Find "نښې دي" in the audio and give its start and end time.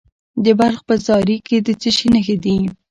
2.13-2.57